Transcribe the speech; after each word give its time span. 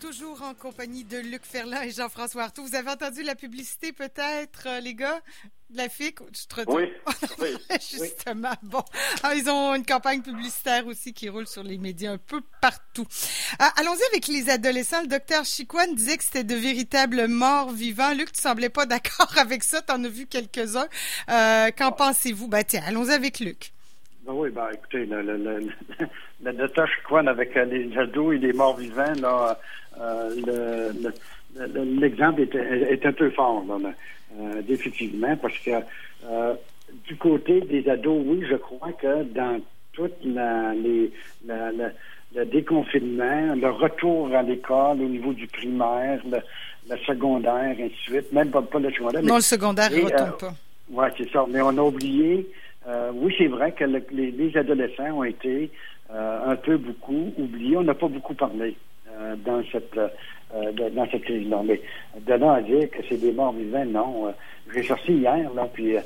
toujours 0.00 0.42
en 0.42 0.54
compagnie 0.54 1.04
de 1.04 1.18
Luc 1.18 1.42
Ferland 1.44 1.82
et 1.82 1.90
Jean-François 1.90 2.44
Artaud. 2.44 2.62
Vous 2.62 2.74
avez 2.74 2.90
entendu 2.90 3.22
la 3.22 3.34
publicité 3.34 3.92
peut-être, 3.92 4.66
euh, 4.66 4.80
les 4.80 4.94
gars? 4.94 5.20
De 5.70 5.78
la 5.78 5.88
FIC? 5.88 6.18
Je 6.32 6.46
te 6.46 6.70
oui. 6.70 6.92
oui. 7.40 7.48
Justement. 7.72 8.52
Bon. 8.62 8.82
Ah, 9.22 9.34
ils 9.34 9.48
ont 9.50 9.74
une 9.74 9.84
campagne 9.84 10.22
publicitaire 10.22 10.86
aussi 10.86 11.12
qui 11.12 11.28
roule 11.28 11.46
sur 11.46 11.62
les 11.62 11.78
médias 11.78 12.12
un 12.12 12.18
peu 12.18 12.40
partout. 12.60 13.06
Ah, 13.58 13.72
allons-y 13.76 14.02
avec 14.12 14.28
les 14.28 14.48
adolescents. 14.50 15.02
Le 15.02 15.08
docteur 15.08 15.44
Chiquan 15.44 15.92
disait 15.94 16.16
que 16.16 16.24
c'était 16.24 16.44
de 16.44 16.54
véritables 16.54 17.26
morts 17.26 17.70
vivants. 17.70 18.12
Luc, 18.14 18.32
tu 18.32 18.40
semblais 18.40 18.68
pas 18.68 18.86
d'accord 18.86 19.32
avec 19.38 19.64
ça. 19.64 19.82
Tu 19.82 19.92
en 19.92 20.04
as 20.04 20.08
vu 20.08 20.26
quelques-uns. 20.26 20.88
Euh, 21.30 21.70
qu'en 21.76 21.92
pensez-vous? 21.92 22.48
Ben, 22.48 22.62
tiens, 22.64 22.82
allons-y 22.86 23.12
avec 23.12 23.40
Luc. 23.40 23.72
Ben 24.26 24.32
oui, 24.32 24.50
ben 24.50 24.68
écoutez, 24.72 25.06
le, 25.06 25.22
le, 25.22 25.36
le, 25.36 25.68
le 26.42 26.52
docteur 26.52 26.88
Chiquan 26.88 27.26
avec 27.28 27.54
les 27.54 27.96
ados 27.96 28.34
et 28.34 28.38
les 28.38 28.52
morts 28.52 28.76
vivants, 28.76 29.14
là, 29.20 29.58
euh, 30.00 30.92
l'exemple 31.56 32.42
est, 32.42 32.54
est, 32.54 33.06
un 33.06 33.12
peu 33.12 33.30
fort, 33.30 33.64
là, 33.66 33.90
euh, 34.38 34.62
définitivement, 34.62 35.36
parce 35.36 35.58
que 35.58 35.70
euh, 36.28 36.54
du 37.06 37.16
côté 37.16 37.60
des 37.62 37.88
ados, 37.88 38.22
oui, 38.26 38.44
je 38.48 38.56
crois 38.56 38.92
que 38.92 39.22
dans 39.24 39.60
tout 39.92 40.10
la, 40.24 40.74
les, 40.74 41.10
la, 41.46 41.70
le 42.34 42.44
déconfinement, 42.44 43.54
le 43.54 43.70
retour 43.70 44.34
à 44.34 44.42
l'école 44.42 45.00
au 45.00 45.08
niveau 45.08 45.32
du 45.32 45.46
primaire, 45.46 46.20
le, 46.30 46.96
secondaire, 47.06 47.74
ainsi 47.78 47.82
de 48.10 48.18
suite, 48.18 48.32
même 48.32 48.50
pas, 48.50 48.62
pas 48.62 48.78
le 48.78 48.92
secondaire. 48.92 49.22
Non, 49.22 49.36
le 49.36 49.40
secondaire 49.40 49.90
ne 49.90 50.02
retourne 50.02 50.36
pas. 50.38 50.54
Oui, 50.90 51.06
c'est 51.16 51.30
ça. 51.30 51.44
Mais 51.48 51.60
on 51.62 51.70
a 51.70 51.82
oublié, 51.82 52.46
oui, 53.14 53.34
c'est 53.38 53.48
vrai 53.48 53.72
que 53.72 53.84
les, 53.84 54.30
les, 54.30 54.56
adolescents 54.56 55.18
ont 55.18 55.24
été 55.24 55.70
un 56.10 56.54
peu 56.54 56.76
beaucoup 56.76 57.32
oubliés. 57.38 57.76
On 57.76 57.82
n'a 57.82 57.94
pas 57.94 58.08
beaucoup 58.08 58.34
parlé. 58.34 58.76
Euh, 59.18 59.34
dans 59.36 59.62
cette 59.72 59.96
euh, 59.96 60.72
dans 60.72 61.08
cette 61.10 61.22
crise-là. 61.22 61.62
Mais 61.64 61.80
de 62.20 62.34
là 62.34 62.54
à 62.54 62.60
dire 62.60 62.90
que 62.90 62.98
c'est 63.08 63.16
des 63.16 63.32
morts 63.32 63.52
vivants, 63.52 63.86
non. 63.86 64.26
Euh, 64.26 64.32
j'ai 64.74 64.82
sorti 64.82 65.12
hier, 65.12 65.52
là, 65.54 65.66
puis 65.72 65.96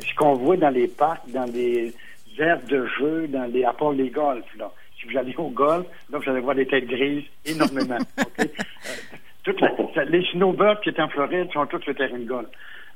ce 0.00 0.14
qu'on 0.16 0.34
voit 0.34 0.56
dans 0.56 0.70
les 0.70 0.88
parcs, 0.88 1.28
dans 1.28 1.44
les 1.44 1.94
aires 2.38 2.60
de 2.68 2.84
jeu, 2.98 3.28
dans 3.28 3.44
les, 3.44 3.64
à 3.64 3.72
part 3.72 3.92
les 3.92 4.10
golfs, 4.10 4.56
là. 4.56 4.72
Si 4.98 5.06
vous 5.06 5.16
allez 5.16 5.34
au 5.36 5.50
golf, 5.50 5.86
là, 6.10 6.18
vous 6.18 6.28
allez 6.28 6.40
voir 6.40 6.56
des 6.56 6.66
têtes 6.66 6.86
grises 6.86 7.24
énormément. 7.46 7.98
toutes 9.44 9.60
les 10.08 10.24
snowbirds 10.32 10.80
qui 10.80 10.88
étaient 10.88 11.02
en 11.02 11.08
Floride 11.08 11.52
sont 11.52 11.66
tous 11.66 11.86
le 11.86 11.94
terrain 11.94 12.18
de 12.18 12.24
golf. 12.24 12.48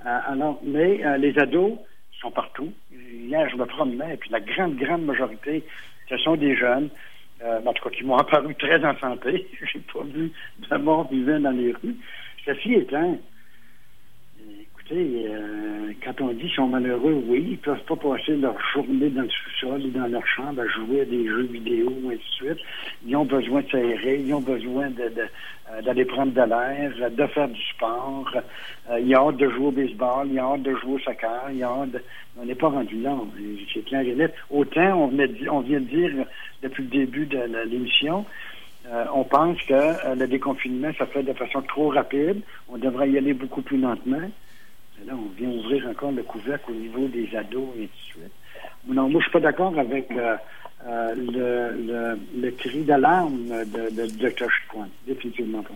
alors, 0.05 0.61
mais 0.64 1.01
les 1.19 1.39
ados 1.39 1.75
sont 2.20 2.33
partout. 2.33 2.73
Hier, 2.91 3.48
je 3.48 3.56
me 3.56 3.67
promenais, 3.67 4.14
et 4.14 4.17
puis 4.17 4.31
la 4.31 4.41
grande, 4.41 4.75
grande 4.75 5.05
majorité, 5.05 5.62
ce 6.08 6.17
sont 6.17 6.34
des 6.34 6.56
jeunes 6.56 6.91
euh, 7.45 7.61
en 7.65 7.73
tout 7.73 7.89
cas 7.89 7.91
qui 7.91 8.05
m'ont 8.05 8.17
apparu 8.17 8.55
très 8.55 8.85
en 8.85 8.97
santé. 8.98 9.47
J'ai 9.73 9.81
pas 9.93 10.05
vu 10.05 10.33
de 10.71 10.77
mort 10.77 11.09
vivant 11.11 11.41
dans 11.41 11.51
les 11.51 11.73
rues. 11.73 11.97
Ceci 12.45 12.75
étant, 12.75 13.19
écoutez, 14.61 15.27
euh, 15.29 15.93
quand 16.05 16.20
on 16.20 16.33
dit 16.33 16.41
qu'ils 16.41 16.51
sont 16.51 16.69
malheureux, 16.69 17.23
oui, 17.27 17.48
ils 17.51 17.59
peuvent 17.59 17.85
pas 17.85 17.97
passer 17.97 18.37
leur 18.37 18.57
journée 18.73 19.11
dans 19.11 19.23
le 19.23 19.29
sous-sol 19.29 19.87
et 19.87 19.91
dans 19.91 20.07
leur 20.07 20.27
chambre 20.27 20.63
à 20.63 20.67
jouer 20.69 21.03
à 21.03 21.05
des 21.05 21.25
jeux 21.25 21.45
vidéo, 21.45 21.93
et 22.05 22.15
ainsi 22.15 22.17
de 22.17 22.47
suite. 22.47 22.67
Ils 23.07 23.17
ont 23.17 23.25
besoin 23.25 23.63
de 23.63 23.70
s'aérer, 23.70 24.20
ils 24.20 24.35
ont 24.35 24.41
besoin 24.41 24.91
de, 24.91 25.13
d'aller 25.81 26.05
prendre 26.05 26.33
de 26.33 26.42
l'air, 26.42 27.11
de 27.11 27.27
faire 27.28 27.48
du 27.48 27.62
sport. 27.62 28.31
Euh, 28.91 29.01
ils 29.01 29.17
ont 29.17 29.31
hâte 29.31 29.37
de 29.37 29.48
jouer 29.48 29.67
au 29.67 29.70
baseball, 29.70 30.29
ils 30.31 30.41
ont 30.41 30.55
hâte 30.55 30.62
de 30.62 30.75
jouer 30.77 30.95
au 30.95 30.98
soccer, 30.98 31.51
ils 31.53 31.64
ont 31.64 31.83
hâte 31.83 31.92
de... 31.92 32.03
On 32.41 32.45
n'est 32.45 32.55
pas 32.55 32.69
rendu 32.69 33.01
là, 33.01 33.17
c'est 33.73 33.84
clair 33.84 34.03
et 34.03 34.14
net. 34.14 34.34
Autant, 34.51 34.95
on, 34.95 35.09
venait 35.09 35.29
on 35.51 35.61
vient 35.61 35.81
de 35.81 35.84
dire 35.84 36.11
depuis 36.62 36.83
le 36.84 36.89
début 36.89 37.27
de 37.27 37.39
l'émission, 37.67 38.25
euh, 38.91 39.05
on 39.14 39.25
pense 39.25 39.61
que 39.62 39.75
euh, 39.75 40.14
le 40.14 40.27
déconfinement, 40.27 40.91
ça 40.98 41.06
fait 41.06 41.23
de 41.23 41.33
façon 41.33 41.62
trop 41.62 41.89
rapide. 41.89 42.41
On 42.69 42.79
devrait 42.79 43.11
y 43.11 43.19
aller 43.19 43.33
beaucoup 43.33 43.62
plus 43.62 43.79
lentement. 43.79 44.19
là, 44.19 45.12
on 45.12 45.29
vient 45.39 45.51
ouvrir 45.51 45.86
encore 45.89 46.12
le 46.12 46.23
couvercle 46.23 46.70
au 46.70 46.75
niveau 46.75 47.07
des 47.07 47.29
ados 47.36 47.69
et 47.77 47.85
ainsi 47.85 47.86
de 47.86 48.20
suite. 48.20 48.33
Non, 48.89 49.08
moi, 49.08 49.20
je 49.20 49.25
suis 49.25 49.33
pas 49.33 49.41
d'accord 49.41 49.79
avec 49.79 50.11
euh, 50.87 51.15
le, 51.15 52.19
le, 52.41 52.51
cri 52.51 52.83
d'alarme 52.83 53.48
de, 53.48 53.91
de, 53.91 54.07
de 54.07 54.29
Dr. 54.29 54.51
Chicoine. 54.51 54.91
Définitivement 55.07 55.63
pas. 55.63 55.75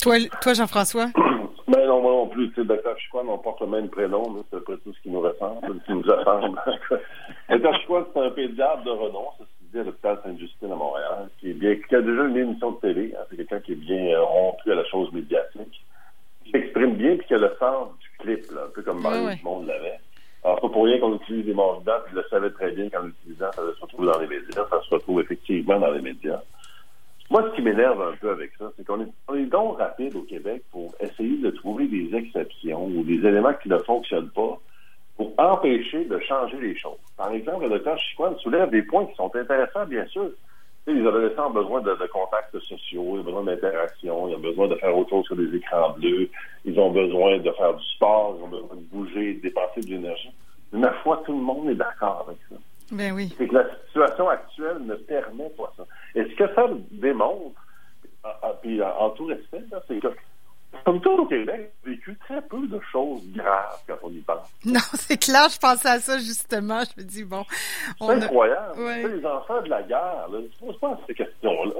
Toi, 0.00 0.16
toi 0.40 0.54
Jean-François? 0.54 1.06
Ben 1.68 1.86
non, 1.86 2.02
moi 2.02 2.12
non 2.12 2.26
plus. 2.26 2.52
Le 2.56 2.64
Dr. 2.64 2.98
Chicoine, 2.98 3.28
on 3.28 3.38
porte 3.38 3.60
le 3.62 3.68
même 3.68 3.88
prénom. 3.88 4.44
C'est 4.50 4.56
à 4.56 4.60
peu 4.60 4.64
près 4.64 4.76
tout 4.78 4.92
ce 4.92 5.00
qui 5.00 5.08
nous 5.08 5.20
ressemble, 5.20 5.80
ce 5.80 5.86
qui 5.86 5.92
nous 5.92 6.02
ressemble. 6.02 6.60
Dr. 7.48 7.74
Chicoine, 7.80 8.04
c'est 8.12 8.20
un 8.20 8.30
pédiatre 8.30 8.82
de 8.82 8.90
renom 8.90 9.28
à 9.80 9.82
l'hôpital 9.84 10.18
Sainte-Justine 10.24 10.72
à 10.72 10.76
Montréal, 10.76 11.28
qui, 11.38 11.50
est 11.50 11.54
bien, 11.54 11.76
qui 11.76 11.94
a 11.94 12.02
déjà 12.02 12.24
une 12.24 12.36
émission 12.36 12.72
de 12.72 12.80
télé. 12.80 13.14
Hein, 13.16 13.24
c'est 13.30 13.36
quelqu'un 13.36 13.60
qui 13.60 13.72
est 13.72 13.76
bien 13.76 14.14
euh, 14.14 14.22
rompu 14.22 14.70
à 14.70 14.74
la 14.74 14.84
chose 14.84 15.10
médiatique, 15.12 15.84
qui 16.44 16.50
s'exprime 16.50 16.94
bien 16.94 17.16
puis 17.16 17.26
qui 17.26 17.34
a 17.34 17.38
le 17.38 17.52
sens 17.58 17.88
du 17.98 18.08
clip, 18.18 18.50
là, 18.52 18.62
un 18.66 18.70
peu 18.70 18.82
comme 18.82 19.00
Mario 19.00 19.28
oui, 19.28 19.40
Monde 19.42 19.66
l'avait. 19.66 19.98
Alors, 20.44 20.60
pas 20.60 20.68
pour 20.68 20.84
rien 20.84 20.98
qu'on 20.98 21.14
utilise 21.16 21.46
des 21.46 21.54
morts 21.54 21.82
puis 21.84 22.12
je 22.12 22.16
le 22.16 22.24
savais 22.28 22.50
très 22.50 22.72
bien 22.72 22.88
qu'en 22.90 23.02
l'utilisant, 23.02 23.52
ça 23.52 23.62
se 23.62 23.80
retrouve 23.80 24.06
dans 24.06 24.18
les 24.18 24.26
médias, 24.26 24.66
ça 24.68 24.80
se 24.82 24.94
retrouve 24.94 25.20
effectivement 25.20 25.78
dans 25.78 25.92
les 25.92 26.02
médias. 26.02 26.40
Moi, 27.30 27.48
ce 27.48 27.56
qui 27.56 27.62
m'énerve 27.62 28.02
un 28.02 28.16
peu 28.16 28.30
avec 28.30 28.50
ça, 28.58 28.70
c'est 28.76 28.84
qu'on 28.84 29.00
est, 29.00 29.08
on 29.28 29.34
est 29.34 29.46
donc 29.46 29.78
rapide 29.78 30.16
au 30.16 30.22
Québec 30.22 30.62
pour 30.70 30.94
essayer 31.00 31.38
de 31.38 31.50
trouver 31.50 31.86
des 31.86 32.14
exceptions 32.14 32.86
ou 32.86 33.04
des 33.04 33.26
éléments 33.26 33.54
qui 33.54 33.68
ne 33.68 33.78
fonctionnent 33.78 34.30
pas 34.30 34.58
pour 35.16 35.32
empêcher 35.38 36.04
de 36.04 36.18
changer 36.18 36.60
les 36.60 36.76
choses. 36.76 36.98
Par 37.16 37.32
exemple, 37.32 37.64
le 37.64 37.70
docteur 37.70 37.98
Chicoine 37.98 38.36
soulève 38.38 38.70
des 38.70 38.82
points 38.82 39.06
qui 39.06 39.14
sont 39.14 39.34
intéressants, 39.34 39.86
bien 39.86 40.06
sûr. 40.06 40.30
Les 40.86 41.06
adolescents 41.06 41.48
ont 41.48 41.52
besoin 41.52 41.80
de, 41.80 41.94
contacts 42.12 42.58
sociaux, 42.58 43.16
ils 43.16 43.20
ont 43.20 43.24
besoin 43.24 43.44
d'interaction, 43.44 44.28
ils 44.28 44.34
ont 44.34 44.40
besoin 44.40 44.68
de 44.68 44.74
faire 44.76 44.96
autre 44.96 45.10
chose 45.10 45.28
que 45.28 45.34
des 45.34 45.56
écrans 45.56 45.90
bleus, 45.90 46.28
ils 46.64 46.78
ont 46.78 46.90
besoin 46.90 47.38
de 47.38 47.50
faire 47.52 47.74
du 47.74 47.84
sport, 47.94 48.36
ils 48.38 48.44
ont 48.44 48.48
besoin 48.48 48.76
de 48.76 48.82
bouger, 48.90 49.34
de 49.34 49.40
dépenser 49.42 49.80
de 49.80 49.86
l'énergie. 49.86 50.32
Mais 50.72 50.80
ma 50.80 50.92
foi, 51.02 51.22
tout 51.24 51.32
le 51.32 51.42
monde 51.42 51.70
est 51.70 51.74
d'accord 51.74 52.26
avec 52.26 52.38
ça. 52.48 52.56
Ben 52.90 53.12
oui. 53.12 53.34
C'est 53.38 53.48
que 53.48 53.54
la 53.54 53.66
situation 53.86 54.28
actuelle 54.28 54.78
ne 54.80 54.94
permet 54.94 55.48
pas 55.50 55.72
ça. 55.76 55.84
Et 56.14 56.24
ce 56.24 56.34
que 56.34 56.54
ça 56.54 56.66
démontre, 56.90 57.60
puis 58.62 58.82
en 58.82 59.10
tout 59.10 59.26
respect, 59.26 59.64
c'est 59.88 60.00
que 60.00 60.08
comme 60.84 61.00
tout 61.00 61.10
au 61.10 61.26
Québec, 61.26 61.72
vécu 61.84 62.16
très 62.18 62.42
peu 62.42 62.66
de 62.66 62.80
choses 62.90 63.22
graves 63.34 63.78
quand 63.86 63.96
on 64.02 64.10
y 64.10 64.20
pense. 64.20 64.48
Non, 64.64 64.80
c'est 64.94 65.18
clair, 65.18 65.48
je 65.48 65.58
pensais 65.58 65.88
à 65.88 66.00
ça 66.00 66.18
justement. 66.18 66.82
Je 66.84 67.02
me 67.02 67.06
dis, 67.06 67.24
bon. 67.24 67.44
C'est 68.00 68.10
incroyable. 68.10 68.80
Les 68.80 69.24
enfants 69.24 69.62
de 69.62 69.68
la 69.68 69.82
guerre, 69.82 70.28
là, 70.30 70.38
ne 70.38 70.66
pose 70.66 70.78
pas 70.78 70.98
ces 71.06 71.14
questions-là. 71.14 71.72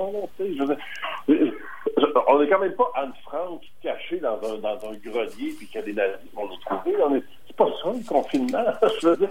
on 2.29 2.39
n'est 2.39 2.49
quand 2.49 2.61
même 2.61 2.75
pas 2.75 2.91
Anne-Franck 2.95 3.63
cachée 3.83 4.21
dans 4.21 4.39
un, 4.45 4.59
dans 4.59 4.79
un 4.89 4.95
grenier 5.05 5.53
puis 5.57 5.67
qu'il 5.67 5.77
y 5.77 5.79
a 5.79 5.83
des 5.83 5.95
nazis 5.95 6.29
qui 6.31 6.37
vont 6.37 6.47
nous 6.47 6.57
trouver. 6.59 6.95
C'est 7.47 7.57
pas 7.57 7.67
ça, 7.83 7.91
le 7.93 8.07
confinement. 8.07 8.65
je 9.01 9.09
veux 9.09 9.17
dire. 9.17 9.31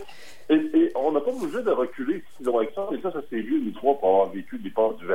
Et, 0.50 0.92
on 0.96 1.14
n'a 1.14 1.22
pas 1.22 1.32
besoin 1.32 1.62
de 1.62 1.72
reculer 1.72 2.24
si 2.36 2.44
loin 2.44 2.66
que 2.66 2.74
ça. 2.74 2.88
Et 2.92 3.02
ça, 3.02 3.12
ça 3.12 3.22
s'est 3.30 3.40
vu, 3.40 3.64
les 3.64 3.72
trois, 3.74 3.98
pour 3.98 4.10
avoir 4.10 4.30
vécu 4.30 4.58
des 4.58 4.70
portes 4.70 4.98
du 4.98 5.08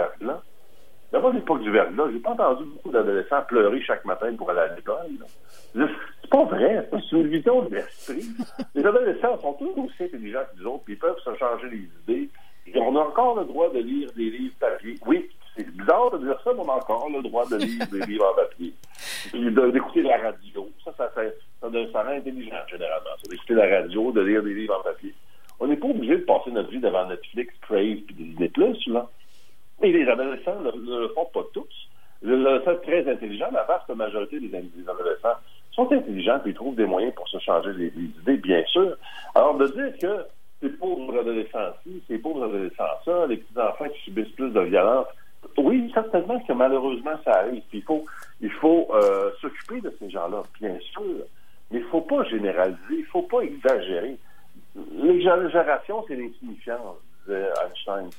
D'abord, 1.12 1.33
l'époque 1.33 1.62
du 1.62 1.71
verglas, 1.71 2.11
j'ai 2.12 2.19
pas 2.19 2.31
entendu 2.31 2.65
beaucoup 2.65 2.91
d'adolescents 2.91 3.43
pleurer 3.43 3.81
chaque 3.83 4.05
matin 4.05 4.34
pour 4.37 4.50
aller 4.50 4.61
à 4.61 4.75
l'école. 4.75 5.06
C'est 5.75 6.31
pas 6.31 6.44
vrai, 6.44 6.89
c'est 6.91 7.17
une 7.17 7.28
vision 7.28 7.62
de 7.62 7.77
l'esprit. 7.77 8.27
Les 8.75 8.84
adolescents 8.84 9.39
sont 9.41 9.53
tous 9.55 9.81
aussi 9.81 10.05
intelligents 10.05 10.41
que 10.53 10.59
les 10.59 10.67
autres, 10.67 10.84
puis 10.84 10.94
ils 10.94 10.99
peuvent 10.99 11.19
se 11.25 11.34
changer 11.37 11.69
les 11.71 11.89
idées. 12.03 12.28
On 12.75 12.97
a 12.97 13.00
encore 13.00 13.39
le 13.39 13.44
droit 13.44 13.71
de 13.71 13.78
lire 13.78 14.11
des 14.17 14.31
livres 14.31 14.55
papier. 14.59 14.97
Oui, 15.06 15.31
c'est 15.56 15.71
bizarre 15.71 16.11
de 16.11 16.19
dire 16.19 16.39
ça, 16.43 16.50
mais 16.53 16.61
on 16.61 16.69
a 16.69 16.75
encore 16.75 17.09
le 17.09 17.23
droit 17.23 17.47
de 17.47 17.56
lire 17.56 17.87
des 17.91 18.00
livres 18.00 18.27
en 18.33 18.34
papier. 18.34 18.75
Puis 19.33 19.50
d'écouter 19.73 20.03
la 20.03 20.19
radio. 20.19 20.69
Ça, 20.84 20.93
ça, 20.97 21.11
ça, 21.15 21.27
ça 21.61 22.03
rend 22.03 22.11
intelligent, 22.11 22.56
généralement. 22.69 23.11
D'écouter 23.31 23.55
la 23.55 23.81
radio, 23.81 24.12
de 24.12 24.21
lire 24.23 24.43
des 24.43 24.55
livres 24.55 24.77
en 24.78 24.83
papier. 24.83 25.15
On 25.61 25.69
n'est 25.69 25.77
pas 25.77 25.87
obligé 25.87 26.17
de 26.17 26.25
passer 26.25 26.50
notre 26.50 26.71
vie 26.71 26.81
devant 26.81 27.09
Netflix, 27.09 27.55
Crave, 27.62 28.00
puis 28.06 28.15
Disney+, 28.15 28.50
là. 28.88 29.09
Et 29.82 29.92
les 29.92 30.09
adolescents 30.09 30.60
ne 30.60 30.70
le, 30.70 31.09
font 31.09 31.26
pas 31.26 31.44
tous. 31.53 31.88
Le, 32.22 32.62
sont 32.64 32.76
très 32.82 33.08
intelligent. 33.11 33.49
La 33.52 33.64
vaste 33.64 33.88
majorité 33.90 34.40
des, 34.40 34.56
adolescents 34.88 35.38
sont 35.73 35.93
intelligents 35.93 36.40
et 36.44 36.49
ils 36.50 36.55
trouvent 36.55 36.75
des 36.75 36.87
moyens 36.87 37.14
pour 37.14 37.28
se 37.28 37.38
changer 37.38 37.73
les, 37.75 37.88
idées, 37.88 38.38
bien 38.38 38.64
sûr. 38.67 38.96
Alors, 39.34 39.56
de 39.56 39.67
dire 39.67 39.99
que 40.00 40.25
ces 40.62 40.70
pauvres 40.70 41.19
adolescents-ci, 41.20 42.02
ces 42.08 42.19
pauvres 42.19 42.44
adolescents-ça, 42.44 43.26
les 43.26 43.37
petits-enfants 43.37 43.88
qui 43.94 44.00
subissent 44.05 44.32
plus 44.34 44.50
de 44.50 44.61
violence, 44.61 45.06
oui, 45.58 45.90
certainement 45.94 46.40
que 46.40 46.52
malheureusement, 46.52 47.17
ça 47.25 47.38
arrive. 47.40 47.62
il 47.72 47.82
faut, 47.82 48.05
il 48.40 48.50
faut 48.50 48.88
euh, 48.93 49.31
s'occuper 49.40 49.81
de 49.81 49.94
ces 49.99 50.11
gens-là, 50.11 50.43
bien 50.61 50.76
sûr. 50.93 51.02
Mais 51.70 51.79
il 51.79 51.84
ne 51.84 51.88
faut 51.88 52.00
pas 52.00 52.25
généraliser, 52.25 52.79
il 52.90 53.00
ne 53.00 53.06
faut 53.06 53.22
pas 53.22 53.40
exagérer. 53.40 54.17
L'exagération, 55.02 56.05
c'est 56.06 56.17
l'insignifiance, 56.17 56.96
Einstein. 57.28 58.11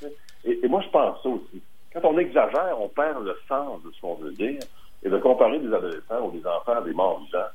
Et, 0.43 0.67
moi, 0.67 0.81
je 0.81 0.89
pense 0.89 1.21
ça 1.21 1.29
aussi. 1.29 1.61
Quand 1.93 2.01
on 2.03 2.17
exagère, 2.17 2.75
on 2.79 2.89
perd 2.89 3.23
le 3.23 3.35
sens 3.47 3.81
de 3.83 3.91
ce 3.91 4.01
qu'on 4.01 4.15
veut 4.15 4.31
dire. 4.31 4.59
Et 5.03 5.09
de 5.09 5.17
comparer 5.19 5.59
des 5.59 5.71
adolescents 5.71 6.25
ou 6.25 6.31
des 6.31 6.45
enfants 6.45 6.73
à 6.73 6.81
des 6.81 6.91
morts 6.91 7.19
vivants, 7.19 7.45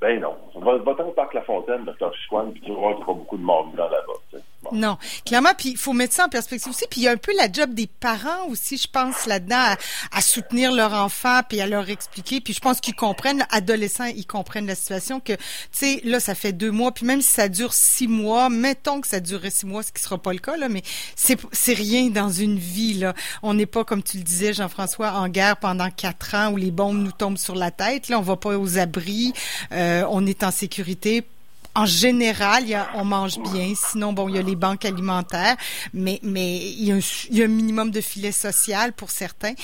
ben 0.00 0.20
non. 0.20 0.36
On 0.54 0.60
va, 0.60 0.76
va 0.76 1.06
au 1.06 1.10
parc 1.10 1.34
La 1.34 1.42
Fontaine, 1.42 1.84
Dr. 1.84 2.14
Chicoine, 2.14 2.52
puis 2.52 2.60
tu 2.62 2.72
voir 2.72 2.94
qu'il 2.94 3.00
y 3.00 3.02
aura 3.02 3.14
beaucoup 3.14 3.36
de 3.36 3.42
morts 3.42 3.68
vivants 3.68 3.88
là-bas. 3.88 4.38
Non, 4.72 4.98
clairement, 5.24 5.52
puis 5.56 5.70
il 5.70 5.76
faut 5.76 5.92
mettre 5.92 6.14
ça 6.14 6.26
en 6.26 6.28
perspective 6.28 6.70
aussi. 6.70 6.84
Puis 6.90 7.02
il 7.02 7.04
y 7.04 7.08
a 7.08 7.12
un 7.12 7.16
peu 7.16 7.32
la 7.36 7.50
job 7.50 7.74
des 7.74 7.86
parents 7.86 8.46
aussi, 8.48 8.76
je 8.76 8.88
pense, 8.88 9.26
là-dedans, 9.26 9.74
à, 10.12 10.20
soutenir 10.20 10.72
leur 10.72 10.94
enfant, 10.94 11.40
puis 11.48 11.60
à 11.60 11.66
leur 11.66 11.90
expliquer. 11.90 12.40
Puis 12.40 12.54
je 12.54 12.60
pense 12.60 12.80
qu'ils 12.80 12.94
comprennent, 12.94 13.46
adolescents, 13.50 14.04
ils 14.04 14.26
comprennent 14.26 14.66
la 14.66 14.74
situation 14.74 15.20
que, 15.20 15.32
tu 15.32 15.40
sais, 15.72 16.00
là, 16.04 16.20
ça 16.20 16.34
fait 16.34 16.52
deux 16.52 16.70
mois, 16.70 16.92
puis 16.92 17.06
même 17.06 17.20
si 17.20 17.30
ça 17.30 17.48
dure 17.48 17.72
six 17.72 18.08
mois, 18.08 18.48
mettons 18.48 19.00
que 19.00 19.08
ça 19.08 19.20
durerait 19.20 19.50
six 19.50 19.66
mois, 19.66 19.82
ce 19.82 19.92
qui 19.92 20.02
sera 20.02 20.18
pas 20.18 20.32
le 20.32 20.38
cas, 20.38 20.56
là, 20.56 20.68
mais 20.68 20.82
c'est, 21.16 21.38
c'est 21.52 21.74
rien 21.74 22.08
dans 22.10 22.30
une 22.30 22.58
vie, 22.58 22.94
là. 22.94 23.14
On 23.42 23.54
n'est 23.54 23.66
pas, 23.66 23.84
comme 23.84 24.02
tu 24.02 24.16
le 24.16 24.22
disais, 24.22 24.52
Jean-François, 24.52 25.12
en 25.12 25.28
guerre 25.28 25.56
pendant 25.56 25.90
quatre 25.90 26.34
ans 26.34 26.52
où 26.52 26.56
les 26.56 26.70
bombes 26.70 26.98
nous 26.98 27.12
tombent 27.12 27.38
sur 27.38 27.54
la 27.54 27.70
tête. 27.70 28.08
Là, 28.08 28.18
on 28.18 28.22
va 28.22 28.36
pas 28.36 28.58
aux 28.58 28.78
abris, 28.78 29.32
euh, 29.72 30.04
on 30.10 30.26
est 30.26 30.42
en 30.42 30.50
sécurité 30.50 31.24
en 31.74 31.86
général, 31.86 32.64
on 32.94 33.04
mange 33.04 33.38
bien. 33.38 33.72
Sinon, 33.74 34.12
bon, 34.12 34.28
il 34.28 34.36
y 34.36 34.38
a 34.38 34.42
les 34.42 34.54
banques 34.54 34.84
alimentaires, 34.84 35.56
mais 35.92 36.20
il 36.22 36.84
y 36.84 36.92
a 36.92 36.94
un, 36.94 37.00
il 37.30 37.38
y 37.38 37.42
a 37.42 37.44
un 37.46 37.48
minimum 37.48 37.90
de 37.90 38.00
filet 38.00 38.32
social 38.32 38.92
pour 38.92 39.10
certains. 39.10 39.54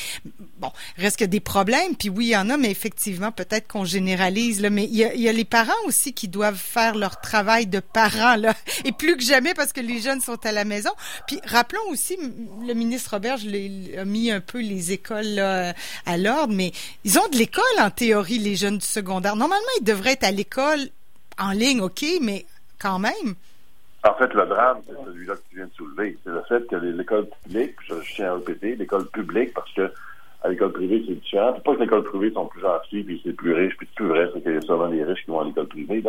Bon, 0.59 0.73
reste 0.97 1.19
que 1.19 1.25
des 1.25 1.41
problèmes. 1.41 1.95
Puis 1.97 2.09
oui, 2.09 2.27
il 2.27 2.31
y 2.31 2.37
en 2.37 2.51
a, 2.51 2.57
mais 2.57 2.71
effectivement, 2.71 3.31
peut-être 3.31 3.69
qu'on 3.69 3.85
généralise. 3.85 4.61
Là, 4.61 4.71
mais 4.71 4.85
il 4.85 4.97
y, 4.97 5.29
a, 5.29 5.33
les 5.33 5.45
parents 5.45 5.73
aussi 5.87 6.13
qui 6.13 6.27
doivent 6.27 6.59
faire 6.59 6.97
leur 6.97 7.21
travail 7.21 7.67
de 7.67 7.81
parents 7.81 8.37
et 8.85 8.93
plus 8.93 9.17
que 9.17 9.23
jamais 9.23 9.55
parce 9.55 9.73
que 9.73 9.81
les 9.81 10.01
jeunes 10.01 10.21
sont 10.21 10.45
à 10.45 10.53
la 10.53 10.65
maison. 10.65 10.91
Puis 11.27 11.41
rappelons 11.45 11.89
aussi, 11.91 12.17
le 12.67 12.75
ministre 12.75 13.11
Robert, 13.13 13.37
je 13.37 13.99
a 13.99 14.05
mis 14.05 14.31
un 14.31 14.41
peu 14.41 14.61
les 14.61 14.93
écoles 14.93 15.39
à 15.39 16.17
l'ordre, 16.17 16.55
mais 16.55 16.73
ils 17.05 17.19
ont 17.19 17.29
de 17.29 17.37
l'école 17.37 17.65
en 17.79 17.91
théorie 17.91 18.39
les 18.39 18.57
jeunes 18.57 18.79
du 18.79 18.87
secondaire. 18.87 19.37
Normalement, 19.37 19.65
ils 19.81 19.85
devraient 19.85 20.13
être 20.13 20.25
à 20.25 20.31
l'école 20.31 20.91
en 21.41 21.53
ligne, 21.53 21.81
OK, 21.81 22.05
mais 22.21 22.45
quand 22.81 22.99
même. 22.99 23.35
En 24.05 24.15
fait, 24.15 24.33
le 24.33 24.47
drame, 24.47 24.79
c'est 24.87 25.05
celui-là 25.05 25.35
que 25.35 25.43
tu 25.51 25.57
viens 25.57 25.67
de 25.67 25.73
soulever. 25.73 26.17
C'est 26.25 26.31
le 26.31 26.43
fait 26.49 26.67
que 26.67 26.77
l'école 26.77 27.27
publique, 27.43 27.75
je, 27.87 27.95
tiens 28.15 28.33
à 28.33 28.35
répéter, 28.35 28.77
l'école 28.77 29.07
publique, 29.09 29.53
parce 29.53 29.73
que 29.73 29.91
à 30.43 30.49
l'école 30.49 30.73
privée, 30.73 31.05
c'est 31.07 31.21
différent. 31.21 31.53
C'est 31.55 31.63
pas 31.63 31.75
que 31.75 31.81
l'école 31.81 32.05
privée 32.05 32.31
sont 32.33 32.47
plus 32.47 32.63
gentils, 32.63 33.03
puis 33.03 33.21
c'est 33.23 33.35
plus 33.35 33.53
riche, 33.53 33.77
puis 33.77 33.87
c'est 33.91 33.97
plus 33.97 34.09
vrai, 34.09 34.31
c'est 34.33 34.43
qu'il 34.43 34.55
y 34.55 34.57
a 34.57 34.61
souvent 34.63 34.87
les 34.87 35.05
riches 35.05 35.23
qui 35.25 35.31
vont 35.31 35.41
à 35.41 35.45
l'école 35.45 35.67
privée. 35.67 36.03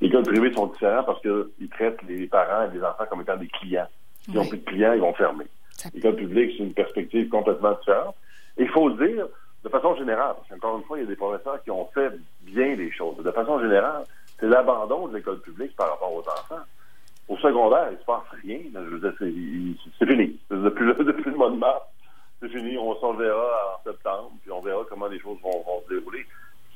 Les 0.00 0.08
écoles 0.08 0.24
privées 0.24 0.52
sont 0.54 0.66
différentes 0.66 1.06
parce 1.06 1.20
qu'ils 1.22 1.68
traitent 1.70 2.02
les 2.08 2.26
parents 2.26 2.68
et 2.68 2.76
les 2.76 2.82
enfants 2.82 3.04
comme 3.08 3.20
étant 3.20 3.36
des 3.36 3.46
clients. 3.46 3.86
S'ils 4.22 4.34
n'ont 4.34 4.44
plus 4.44 4.58
de 4.58 4.64
clients, 4.64 4.92
ils 4.92 5.00
vont 5.00 5.14
fermer. 5.14 5.46
L'école 5.94 6.16
publique, 6.16 6.54
c'est 6.56 6.64
une 6.64 6.72
perspective 6.72 7.28
complètement 7.28 7.74
différente. 7.78 8.16
il 8.58 8.68
faut 8.68 8.88
le 8.88 9.06
dire 9.06 9.26
de 9.62 9.68
façon 9.68 9.94
générale, 9.96 10.34
parce 10.36 10.48
qu'encore 10.48 10.78
une 10.78 10.84
fois, 10.84 10.98
il 10.98 11.02
y 11.02 11.06
a 11.06 11.08
des 11.08 11.16
professeurs 11.16 11.62
qui 11.62 11.70
ont 11.70 11.88
fait 11.92 12.10
bien 12.42 12.74
les 12.74 12.90
choses. 12.92 13.16
De 13.18 13.30
façon 13.30 13.60
générale, 13.60 14.04
c'est 14.38 14.46
l'abandon 14.46 15.08
de 15.08 15.16
l'école 15.16 15.40
publique 15.40 15.74
par 15.76 15.90
rapport 15.90 16.12
aux 16.12 16.20
enfants. 16.20 16.64
Au 17.28 17.36
secondaire, 17.38 17.88
il 17.90 17.94
ne 17.94 18.00
se 18.00 18.04
passe 18.04 18.24
rien. 18.42 18.58
Je 18.72 18.78
veux 18.78 19.00
dire, 19.00 19.12
c'est 19.18 20.06
fini. 20.06 20.38
Depuis, 20.50 20.86
depuis 21.04 21.30
le 21.30 21.36
mois 21.36 21.50
de 21.50 21.56
mars, 21.56 21.82
c'est 22.40 22.48
fini. 22.48 22.76
On 22.78 22.94
s'en 23.00 23.14
verra 23.14 23.76
en 23.76 23.82
septembre, 23.90 24.32
puis 24.42 24.52
on 24.52 24.60
verra 24.60 24.82
comment 24.88 25.06
les 25.06 25.18
choses 25.18 25.38
vont, 25.42 25.64
se 25.88 25.94
dérouler. 25.94 26.24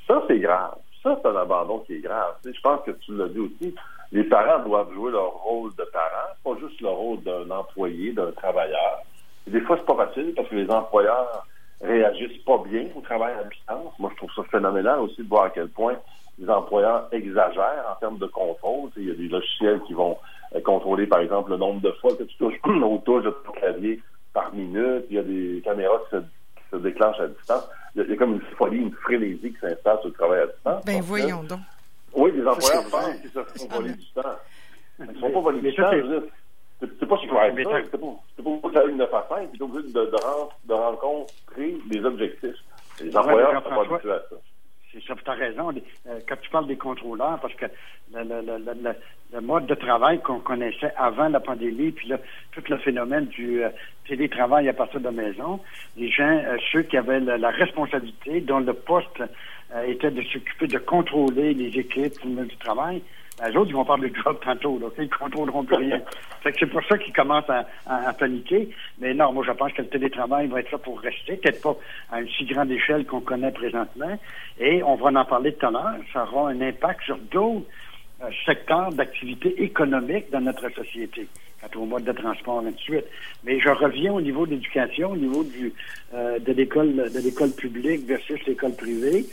Ça, 0.07 0.21
c'est 0.27 0.39
grave. 0.39 0.75
Ça, 1.03 1.17
c'est 1.21 1.27
un 1.27 1.35
abandon 1.35 1.79
qui 1.79 1.95
est 1.95 1.99
grave. 1.99 2.35
je 2.43 2.61
pense 2.61 2.81
que 2.85 2.91
tu 2.91 3.15
l'as 3.15 3.29
dit 3.29 3.39
aussi. 3.39 3.75
Les 4.11 4.25
parents 4.25 4.63
doivent 4.63 4.93
jouer 4.93 5.11
leur 5.11 5.31
rôle 5.31 5.73
de 5.75 5.85
parents, 5.85 6.33
pas 6.43 6.59
juste 6.59 6.81
le 6.81 6.89
rôle 6.89 7.21
d'un 7.23 7.49
employé, 7.49 8.11
d'un 8.11 8.31
travailleur. 8.31 8.99
Et 9.47 9.51
des 9.51 9.61
fois, 9.61 9.77
c'est 9.77 9.85
pas 9.85 10.05
facile 10.05 10.33
parce 10.35 10.49
que 10.49 10.55
les 10.55 10.69
employeurs 10.69 11.47
réagissent 11.81 12.43
pas 12.43 12.57
bien 12.57 12.87
au 12.93 13.01
travail 13.01 13.33
à 13.39 13.43
distance. 13.45 13.93
Moi, 13.99 14.11
je 14.11 14.17
trouve 14.17 14.31
ça 14.35 14.43
phénoménal 14.51 14.99
aussi 14.99 15.23
de 15.23 15.29
voir 15.29 15.45
à 15.45 15.49
quel 15.49 15.69
point 15.69 15.95
les 16.41 16.49
employeurs 16.49 17.07
exagèrent 17.11 17.85
en 17.89 17.95
termes 17.99 18.17
de 18.17 18.25
contrôle. 18.25 18.89
Il 18.97 19.07
y 19.07 19.11
a 19.11 19.13
des 19.13 19.27
logiciels 19.27 19.79
qui 19.87 19.93
vont 19.93 20.17
euh, 20.55 20.61
contrôler, 20.61 21.05
par 21.05 21.19
exemple, 21.19 21.51
le 21.51 21.57
nombre 21.57 21.81
de 21.81 21.91
fois 21.93 22.15
que 22.15 22.23
tu 22.23 22.35
touches 22.37 22.59
au 22.65 22.97
touche 23.05 23.23
de 23.23 23.29
ton 23.29 23.51
clavier 23.51 24.01
par 24.33 24.53
minute. 24.53 25.05
Il 25.09 25.15
y 25.15 25.19
a 25.19 25.23
des 25.23 25.61
caméras 25.63 25.99
qui 26.09 26.17
se, 26.71 26.77
déclenchent 26.77 27.19
à 27.19 27.27
distance. 27.27 27.69
Il 27.95 28.09
y, 28.09 28.11
a, 28.11 28.15
comme 28.15 28.33
une 28.33 28.41
folie, 28.57 28.77
une 28.77 28.93
frénésie 28.93 29.53
qui 29.53 29.59
s'installe 29.59 29.99
sur 29.99 30.07
le 30.07 30.13
travail 30.13 30.39
à 30.41 30.47
distance. 30.47 30.85
Ben 30.85 31.01
voyons 31.01 31.43
donc. 31.43 31.59
Oui, 32.13 32.31
les 32.33 32.45
employeurs 32.45 32.89
pensent 32.89 33.19
qu'ils 33.21 33.29
se 33.29 33.43
font 33.43 33.67
voler 33.75 33.93
du 33.93 34.05
temps. 34.13 34.21
Ils 34.99 35.05
ne 35.05 35.19
sont 35.19 35.31
pas 35.31 35.39
volés 35.39 35.61
du 35.61 35.75
temps. 35.75 35.91
C'est 36.81 37.05
pas 37.05 37.17
si 37.17 37.27
correct. 37.27 37.55
C'est 37.55 37.97
pas, 37.97 38.07
c'est 38.35 38.43
pas 38.43 38.49
pour 38.61 38.71
faire 38.71 38.87
une 38.87 38.97
9 38.97 39.13
à 39.13 39.27
5, 39.29 39.49
c'est 39.53 39.61
obligé 39.61 39.93
de, 39.93 39.93
de, 39.93 40.17
de, 40.65 40.73
rencontrer 40.73 41.77
des 41.85 42.03
objectifs. 42.03 42.55
Les 42.99 43.15
employeurs 43.15 43.53
ne 43.53 43.61
sont 43.61 43.69
pas 43.69 43.81
habitués 43.81 44.11
à 44.11 44.21
ça, 44.29 44.35
tu 44.99 45.29
as 45.29 45.33
raison. 45.33 45.69
Euh, 46.07 46.19
quand 46.27 46.35
tu 46.41 46.49
parles 46.49 46.67
des 46.67 46.77
contrôleurs, 46.77 47.39
parce 47.41 47.53
que 47.55 47.65
le, 48.13 48.23
le, 48.23 48.57
le, 48.57 48.95
le 49.33 49.41
mode 49.41 49.65
de 49.65 49.75
travail 49.75 50.21
qu'on 50.21 50.39
connaissait 50.39 50.91
avant 50.97 51.29
la 51.29 51.39
pandémie, 51.39 51.91
puis 51.91 52.09
là, 52.09 52.17
tout 52.51 52.63
le 52.69 52.77
phénomène 52.77 53.25
du 53.27 53.63
euh, 53.63 53.69
télétravail 54.07 54.67
à 54.69 54.73
partir 54.73 54.99
de 54.99 55.05
la 55.05 55.11
maison, 55.11 55.59
les 55.97 56.09
gens, 56.09 56.23
euh, 56.45 56.57
ceux 56.71 56.83
qui 56.83 56.97
avaient 56.97 57.19
la, 57.19 57.49
responsabilité, 57.49 58.41
dont 58.41 58.59
le 58.59 58.73
poste 58.73 59.23
était 59.87 60.11
de 60.11 60.21
s'occuper 60.23 60.67
de 60.67 60.79
contrôler 60.79 61.53
les 61.53 61.79
équipes 61.79 62.19
du 62.25 62.57
travail, 62.57 63.01
les 63.49 63.55
autres, 63.57 63.69
ils 63.69 63.75
vont 63.75 63.85
parler 63.85 64.09
de 64.09 64.15
job 64.15 64.37
tantôt, 64.43 64.77
là, 64.79 64.87
ils 64.97 65.03
ne 65.03 65.07
contrôleront 65.07 65.63
plus 65.63 65.75
rien. 65.75 66.01
c'est 66.43 66.65
pour 66.67 66.83
ça 66.85 66.97
qu'ils 66.97 67.13
commencent 67.13 67.49
à, 67.49 68.13
paniquer. 68.13 68.69
Mais 68.99 69.13
non, 69.13 69.33
moi, 69.33 69.43
je 69.45 69.51
pense 69.51 69.71
que 69.73 69.81
le 69.81 69.87
télétravail 69.87 70.47
va 70.47 70.59
être 70.59 70.71
là 70.71 70.77
pour 70.77 70.99
rester, 70.99 71.37
peut-être 71.37 71.61
pas 71.61 71.75
à 72.11 72.21
une 72.21 72.29
si 72.29 72.45
grande 72.45 72.71
échelle 72.71 73.05
qu'on 73.05 73.21
connaît 73.21 73.51
présentement. 73.51 74.17
Et 74.59 74.83
on 74.83 74.95
va 74.95 75.19
en 75.19 75.25
parler 75.25 75.53
tout 75.53 75.65
à 75.65 75.71
l'heure. 75.71 75.95
Ça 76.13 76.23
aura 76.23 76.49
un 76.49 76.61
impact 76.61 77.01
sur 77.03 77.17
d'autres 77.17 77.65
euh, 78.23 78.29
secteurs 78.45 78.91
d'activité 78.91 79.63
économique 79.63 80.29
dans 80.31 80.41
notre 80.41 80.69
société 80.69 81.27
quant 81.61 81.79
au 81.79 81.85
mode 81.85 82.03
de 82.03 82.11
transport, 82.11 82.63
et 82.63 82.67
ainsi 82.67 82.75
de 82.75 82.81
suite. 82.81 83.05
Mais 83.43 83.59
je 83.59 83.69
reviens 83.69 84.13
au 84.13 84.21
niveau 84.21 84.45
de 84.45 84.51
l'éducation, 84.51 85.11
au 85.11 85.17
niveau 85.17 85.43
du, 85.43 85.73
euh, 86.13 86.39
de 86.39 86.53
l'école 86.53 86.95
de 86.95 87.19
l'école 87.19 87.51
publique 87.51 88.05
versus 88.07 88.39
l'école 88.47 88.75
privée. 88.75 89.25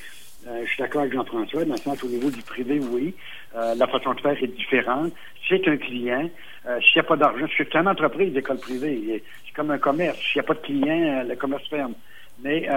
Euh, 0.46 0.62
je 0.64 0.68
suis 0.68 0.78
d'accord 0.78 1.02
avec 1.02 1.12
Jean-François, 1.12 1.64
sens 1.76 2.02
au 2.04 2.08
niveau 2.08 2.30
du 2.30 2.42
privé, 2.42 2.78
oui. 2.78 3.14
Euh, 3.56 3.74
la 3.74 3.86
façon 3.86 4.14
de 4.14 4.20
faire 4.20 4.40
est 4.42 4.46
différente. 4.46 5.12
C'est 5.48 5.66
un 5.66 5.76
client. 5.76 6.30
Euh, 6.66 6.80
s'il 6.80 7.00
n'y 7.00 7.06
a 7.06 7.08
pas 7.08 7.16
d'argent, 7.16 7.46
c'est 7.56 7.74
une 7.74 7.88
entreprise 7.88 8.32
d'école 8.32 8.58
privée. 8.58 9.22
C'est 9.44 9.54
comme 9.54 9.70
un 9.70 9.78
commerce. 9.78 10.18
S'il 10.18 10.40
n'y 10.40 10.44
a 10.44 10.48
pas 10.48 10.54
de 10.54 10.60
client, 10.60 11.24
le 11.26 11.34
commerce 11.34 11.66
ferme. 11.68 11.94
Mais 12.40 12.68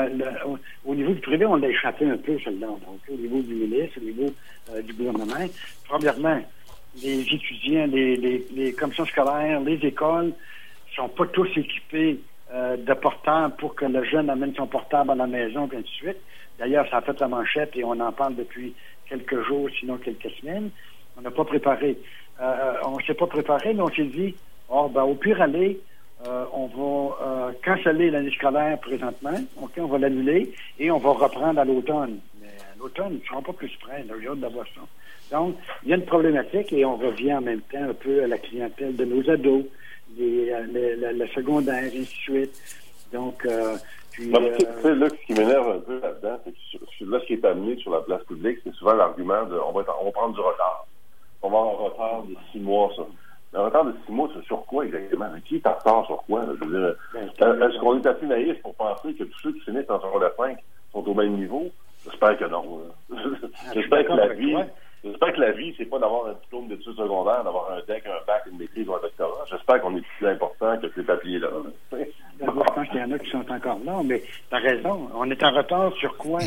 au, 0.86 0.96
niveau 0.96 1.14
du 1.14 1.22
privé, 1.22 1.46
on 1.46 1.56
l'a 1.56 1.70
échappé 1.70 2.10
un 2.10 2.18
peu, 2.18 2.36
celle-là. 2.44 2.66
Donc, 2.66 3.00
au 3.08 3.16
niveau 3.16 3.42
du 3.42 3.54
ministre, 3.54 4.00
au 4.02 4.06
niveau 4.06 4.34
du 4.82 4.94
gouvernement, 4.94 5.46
premièrement, 5.88 6.42
les 7.04 7.22
étudiants, 7.22 7.86
les, 7.86 8.18
les, 8.18 8.44
les, 8.56 8.74
commissions 8.74 9.06
scolaires, 9.06 9.60
les 9.62 9.76
écoles 9.86 10.34
sont 10.96 11.10
pas 11.10 11.28
tous 11.28 11.48
équipés 11.56 12.20
de 12.52 12.94
portables 12.96 13.56
pour 13.58 13.76
que 13.76 13.86
le 13.86 14.04
jeune 14.04 14.32
amène 14.32 14.56
son 14.56 14.66
portable 14.66 15.12
à 15.12 15.16
la 15.16 15.28
maison, 15.28 15.70
et 15.72 15.76
ainsi 15.76 15.84
de 15.84 15.88
suite. 15.90 16.18
D'ailleurs, 16.62 16.88
ça 16.92 16.98
a 16.98 17.02
fait 17.02 17.20
la 17.20 17.28
manchette 17.28 17.72
et 17.76 17.84
on 17.84 18.00
en 18.00 18.12
parle 18.12 18.36
depuis 18.36 18.76
quelques 19.10 19.42
jours, 19.48 19.68
sinon 19.80 19.98
quelques 19.98 20.30
semaines. 20.40 20.70
On 21.18 21.22
n'a 21.22 21.32
pas 21.32 21.44
préparé. 21.44 21.98
Euh, 22.40 22.44
euh, 22.44 22.74
on 22.86 23.00
ne 23.00 23.02
s'est 23.02 23.16
pas 23.16 23.26
préparé, 23.26 23.74
mais 23.74 23.82
on 23.82 23.90
s'est 23.90 24.04
dit, 24.04 24.36
oh, 24.70 24.88
ben, 24.88 25.02
au 25.02 25.16
pire 25.16 25.42
aller, 25.42 25.80
euh, 26.28 26.46
on 26.54 26.68
va 26.68 27.52
canceller 27.66 28.12
l'année 28.12 28.30
scolaire 28.30 28.78
présentement. 28.78 29.40
OK, 29.60 29.72
on 29.80 29.88
va 29.88 29.98
l'annuler 29.98 30.54
et 30.78 30.92
on 30.92 31.00
va 31.00 31.10
reprendre 31.10 31.60
à 31.60 31.66
l'automne. 31.66 32.20
Mais 32.40 32.48
à 32.48 32.78
l'automne, 32.78 33.14
ils 33.14 33.22
ne 33.22 33.26
seront 33.26 33.42
pas 33.42 33.54
plus 33.54 33.76
prêts. 33.78 34.06
J'ai 34.22 34.28
hâte 34.28 34.40
d'avoir 34.40 34.68
ça. 34.68 34.82
Donc, 35.36 35.56
il 35.82 35.90
y 35.90 35.94
a 35.94 35.96
une 35.96 36.06
problématique 36.06 36.72
et 36.74 36.86
on 36.86 36.96
revient 36.96 37.34
en 37.34 37.42
même 37.42 37.62
temps 37.62 37.90
un 37.90 37.96
peu 37.96 38.24
à 38.24 38.28
la 38.28 38.38
clientèle 38.38 38.96
de 38.96 39.06
nos 39.06 39.28
ados, 39.32 39.66
les, 40.16 40.54
la, 41.00 41.28
secondaire, 41.34 41.86
et 41.86 41.88
ainsi 41.88 42.02
de 42.02 42.06
suite. 42.06 42.62
Donc, 43.12 43.48
puis, 44.12 44.34
euh... 44.36 44.58
tu 44.58 44.66
sais, 44.82 44.96
là, 44.96 45.08
ce 45.10 45.26
qui 45.26 45.34
m'énerve 45.34 45.70
un 45.70 45.80
peu 45.80 46.00
là-dedans, 46.00 46.40
c'est 46.44 46.52
que 46.52 47.12
là, 47.12 47.20
ce 47.20 47.26
qui 47.26 47.34
est 47.34 47.46
amené 47.46 47.78
sur 47.78 47.92
la 47.92 48.02
place 48.02 48.24
publique, 48.24 48.60
c'est 48.64 48.74
souvent 48.74 48.94
l'argument 48.94 49.44
de 49.46 49.58
on 49.58 49.72
va, 49.72 49.84
on 50.02 50.06
va 50.06 50.12
prendre 50.12 50.34
du 50.34 50.40
retard. 50.40 50.86
On 51.42 51.50
va 51.50 51.58
avoir 51.58 51.74
un 51.74 51.84
retard 51.86 52.24
de 52.24 52.36
six 52.52 52.60
mois, 52.60 52.92
ça. 52.96 53.04
Le 53.54 53.60
retard 53.60 53.86
de 53.86 53.94
six 54.06 54.12
mois, 54.12 54.30
c'est 54.34 54.46
sur 54.46 54.66
quoi 54.66 54.86
exactement? 54.86 55.30
Qui 55.46 55.58
est 55.58 55.68
en 55.68 55.74
retard 55.74 56.06
sur 56.06 56.24
quoi? 56.24 56.46
Je 56.46 56.66
veux 56.66 56.80
dire, 56.80 56.96
ben, 57.40 57.62
est-ce 57.62 57.80
qu'on 57.80 58.00
est 58.00 58.06
assez 58.06 58.26
naïf 58.26 58.62
pour 58.62 58.76
penser 58.76 59.14
que 59.14 59.24
tous 59.24 59.40
ceux 59.40 59.54
qui 59.54 59.62
finissent 59.62 59.90
en 59.90 60.00
secondaire 60.00 60.32
5 60.38 60.58
sont 60.94 61.08
au 61.08 61.14
même 61.14 61.34
niveau? 61.34 61.68
J'espère 62.06 62.38
que 62.38 62.46
non. 62.46 62.82
J'espère 63.74 64.06
que 64.06 64.14
la 64.14 64.28
vie, 64.30 64.56
J'espère 65.04 65.34
que 65.34 65.42
la 65.42 65.52
vie, 65.52 65.74
c'est 65.78 65.86
pas 65.86 65.98
d'avoir 65.98 66.28
un 66.28 66.34
diplôme 66.34 66.68
d'études 66.68 66.96
secondaires, 66.96 67.44
d'avoir 67.44 67.72
un 67.72 67.82
deck, 67.88 68.06
un 68.06 68.24
bac, 68.28 68.44
une 68.52 68.60
maîtrise 68.60 68.88
ou 68.88 68.94
un 68.94 69.00
doctorat. 69.00 69.46
J'espère 69.50 69.82
qu'on 69.82 69.96
est 69.98 70.06
plus 70.18 70.28
important 70.28 70.78
que 70.78 70.92
ces 70.94 71.02
papiers-là. 71.02 71.50
Je 72.42 72.48
pense 72.48 72.88
qu'il 72.90 73.00
y 73.00 73.04
en 73.04 73.12
a 73.12 73.20
qui 73.20 73.30
sont 73.30 73.52
encore 73.52 73.80
là, 73.86 74.02
mais 74.04 74.22
tu 74.22 74.56
as 74.56 74.60
raison. 74.60 75.10
On 75.14 75.30
est 75.30 75.44
en 75.44 75.52
retard 75.52 75.94
sur 75.94 76.18
quoi? 76.18 76.40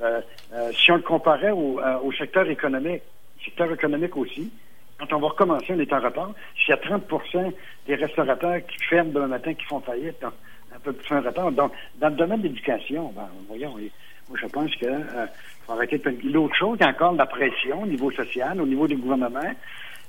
Euh, 0.00 0.20
euh, 0.52 0.72
si 0.72 0.90
on 0.90 0.96
le 0.96 1.02
comparait 1.02 1.50
au, 1.50 1.78
euh, 1.80 1.98
au 2.02 2.12
secteur 2.12 2.48
économique, 2.48 3.02
secteur 3.44 3.70
économique 3.70 4.16
aussi, 4.16 4.50
quand 4.98 5.12
on 5.12 5.20
va 5.20 5.28
recommencer, 5.28 5.66
on 5.70 5.78
est 5.78 5.92
en 5.92 6.00
retard. 6.00 6.32
S'il 6.56 6.70
y 6.70 6.72
a 6.72 6.76
30% 6.76 7.52
des 7.86 7.94
restaurateurs 7.94 8.64
qui 8.66 8.78
ferment 8.88 9.12
demain 9.12 9.26
matin, 9.26 9.54
qui 9.54 9.64
font 9.66 9.80
faillite, 9.80 10.24
un 10.24 10.78
peu 10.82 10.92
plus 10.92 11.14
en 11.14 11.20
retard. 11.20 11.52
Donc, 11.52 11.72
dans 11.96 12.08
le 12.08 12.16
domaine 12.16 12.40
de 12.40 12.48
l'éducation, 12.48 13.12
ben, 13.14 13.28
voyons, 13.48 13.76
moi, 14.28 14.38
je 14.40 14.46
pense 14.46 14.74
que 14.76 14.86
faut 15.66 15.72
arrêter 15.72 15.98
de 15.98 16.32
L'autre 16.32 16.54
chose, 16.56 16.76
il 16.80 16.84
y 16.84 16.86
a 16.86 16.90
encore 16.90 17.12
la 17.12 17.26
pression 17.26 17.82
au 17.82 17.86
niveau 17.86 18.10
social, 18.10 18.60
au 18.60 18.66
niveau 18.66 18.86
du 18.86 18.96
gouvernement. 18.96 19.52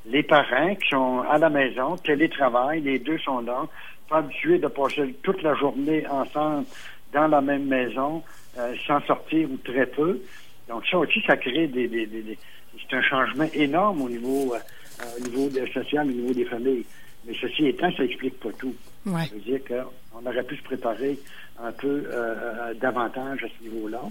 les 0.08 0.24
parents 0.24 0.76
qui 0.76 0.90
sont 0.90 1.22
à 1.22 1.38
la 1.38 1.50
maison, 1.50 1.96
télétravail, 1.98 2.82
les 2.82 3.00
deux 3.00 3.18
sont 3.20 3.40
là, 3.42 3.66
pas 4.10 4.18
habitués 4.18 4.60
de 4.60 4.68
passer 4.68 5.16
toute 5.24 5.42
la 5.42 5.56
journée 5.56 6.06
ensemble 6.08 6.66
dans 7.14 7.28
la 7.28 7.42
même 7.42 7.66
maison, 7.66 8.24
euh, 8.58 8.74
sans 8.86 9.02
sortir 9.02 9.50
ou 9.52 9.58
très 9.58 9.86
peu. 9.86 10.20
Donc 10.68 10.86
ça 10.88 10.98
aussi, 10.98 11.22
ça 11.26 11.38
crée 11.38 11.68
des, 11.68 11.88
des, 11.88 12.06
des, 12.06 12.38
c'est 12.78 12.96
un 12.96 13.02
changement 13.02 13.48
énorme 13.54 14.02
au 14.02 14.10
niveau, 14.10 14.54
euh, 14.54 15.04
au 15.18 15.24
niveau 15.28 15.50
social, 15.74 16.08
au 16.08 16.12
niveau 16.12 16.34
des 16.34 16.46
familles. 16.46 16.86
Mais 17.26 17.34
ceci 17.40 17.68
étant, 17.68 17.92
ça 17.96 18.04
explique 18.04 18.40
pas 18.40 18.50
tout. 18.60 18.76
Ouais. 19.06 19.26
Ça 19.26 19.36
veut 19.36 19.42
dire 19.42 19.60
qu'on 19.68 20.26
aurait 20.26 20.44
pu 20.44 20.58
se 20.58 20.64
préparer 20.64 21.18
un 21.62 21.72
peu 21.72 22.04
euh, 22.12 22.74
davantage 22.76 23.44
à 23.44 23.48
ce 23.48 23.64
niveau-là. 23.64 24.02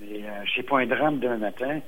Mais 0.00 0.22
euh, 0.24 0.44
c'est 0.54 0.62
pas 0.62 0.80
un 0.80 0.86
drame 0.86 1.18
d'un 1.18 1.38
matin. 1.38 1.80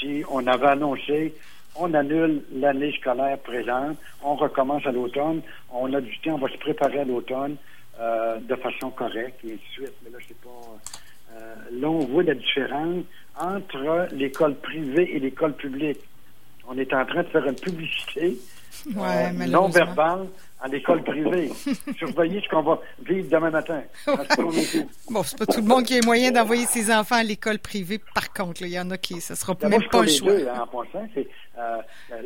Si 0.00 0.22
on 0.28 0.46
avait 0.46 0.66
annoncé 0.66 1.34
on 1.76 1.92
annule 1.94 2.42
l'année 2.52 2.92
scolaire 2.92 3.38
présente, 3.38 3.96
on 4.22 4.34
recommence 4.36 4.86
à 4.86 4.92
l'automne, 4.92 5.42
on 5.72 5.92
a 5.92 6.00
du 6.00 6.16
temps, 6.18 6.34
on 6.34 6.38
va 6.38 6.48
se 6.48 6.58
préparer 6.58 7.00
à 7.00 7.04
l'automne 7.04 7.56
euh, 8.00 8.38
de 8.38 8.54
façon 8.56 8.90
correcte, 8.90 9.44
et 9.44 9.54
ainsi 9.54 9.62
de 9.78 9.84
suite. 9.84 9.94
Mais 10.04 10.10
là, 10.10 10.18
c'est 10.26 10.40
pas. 10.40 11.36
Euh, 11.36 11.54
là, 11.72 11.88
on 11.88 12.00
voit 12.06 12.22
la 12.22 12.34
différence 12.34 13.04
entre 13.38 14.08
l'école 14.12 14.54
privée 14.56 15.16
et 15.16 15.18
l'école 15.18 15.54
publique. 15.54 16.00
On 16.68 16.78
est 16.78 16.92
en 16.94 17.04
train 17.04 17.22
de 17.22 17.28
faire 17.28 17.44
une 17.44 17.56
publicité 17.56 18.38
Ouais, 18.96 19.28
euh, 19.28 19.46
non 19.46 19.68
verbale 19.68 20.26
à 20.60 20.68
l'école 20.68 21.02
privée. 21.02 21.50
Surveillez 21.98 22.40
ce 22.42 22.48
qu'on 22.48 22.62
va 22.62 22.80
vivre 23.04 23.28
demain 23.30 23.50
matin. 23.50 23.82
Est- 24.06 24.86
Bon, 25.10 25.22
c'est 25.22 25.38
pas 25.38 25.46
tout 25.46 25.60
le 25.60 25.66
monde 25.66 25.84
qui 25.84 25.94
a 25.94 26.00
les 26.00 26.06
moyens 26.06 26.32
d'envoyer 26.32 26.64
ses 26.66 26.92
enfants 26.92 27.16
à 27.16 27.22
l'école 27.22 27.58
privée. 27.58 28.00
Par 28.14 28.32
contre, 28.32 28.62
il 28.62 28.68
y 28.68 28.78
en 28.80 28.90
a 28.90 28.96
qui, 28.96 29.20
ça 29.20 29.34
sera 29.36 29.54
même 29.68 29.82
pas 29.90 30.02
le 30.02 30.08
choix. 30.08 30.32
deux, 30.32 30.48
hein, 30.48 30.62
en 30.62 30.66
passant. 30.66 31.06
C'est 31.14 31.28
euh, 31.58 31.76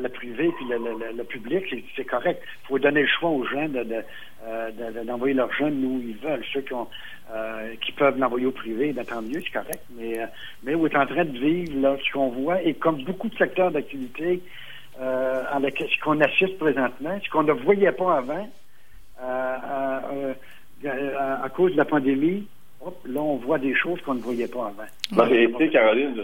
le 0.01 0.09
privé 0.09 0.51
puis 0.57 0.67
le, 0.69 0.77
le- 0.79 0.99
le- 0.99 1.17
le 1.17 1.25
public, 1.25 1.65
c'est- 1.97 2.05
correct. 2.05 2.41
Il 2.65 2.67
faut 2.69 2.79
donner 2.79 3.03
le 3.03 3.09
choix 3.09 3.31
aux 3.31 3.45
gens 3.45 3.69
de, 3.69 3.83
de, 3.83 4.03
euh, 4.47 4.71
de- 4.71 4.99
de- 5.01 5.05
d'envoyer 5.05 5.35
leurs 5.35 5.53
jeunes 5.55 5.85
où 5.85 6.01
ils 6.07 6.17
veulent. 6.17 6.45
Ceux 6.53 6.61
qui, 6.63 6.73
ont, 6.75 6.87
euh, 7.35 7.75
qui 7.85 7.93
peuvent 7.93 8.19
l'envoyer 8.19 8.47
au 8.47 8.53
privé, 8.53 8.93
ben, 8.93 9.05
tant 9.05 9.21
mieux, 9.21 9.43
c'est 9.45 9.53
correct. 9.53 9.83
Mais, 9.99 10.19
mais 10.63 10.75
on 10.77 10.87
est 10.87 10.97
en 10.97 11.07
train 11.07 11.25
de 11.25 11.37
vivre 11.39 11.81
là, 11.81 11.97
ce 12.07 12.13
qu'on 12.13 12.29
voit, 12.29 12.63
et 12.63 12.75
comme 12.75 13.03
beaucoup 13.05 13.29
de 13.29 13.37
secteurs 13.37 13.71
d'activité 13.73 14.41
euh, 15.01 15.43
ce 15.79 16.01
qu'on 16.05 16.21
assiste 16.21 16.59
présentement, 16.59 17.19
ce 17.25 17.31
qu'on 17.31 17.43
ne 17.45 17.53
voyait 17.53 17.93
pas 17.93 18.17
avant, 18.19 18.49
euh, 19.23 19.57
euh, 20.13 20.35
euh, 20.85 21.19
à, 21.19 21.45
à 21.45 21.49
cause 21.49 21.73
de 21.73 21.77
la 21.77 21.85
pandémie, 21.85 22.47
hop, 22.85 22.97
là, 23.07 23.21
on 23.21 23.37
voit 23.37 23.59
des 23.59 23.75
choses 23.75 24.01
qu'on 24.03 24.15
ne 24.15 24.21
voyait 24.21 24.49
pas 24.49 24.67
avant. 24.67 24.89
Non, 25.13 25.27
mais 25.31 25.47
tu 25.47 25.57
sais, 25.59 25.71
Caroline, 25.71 26.15
je, 26.17 26.23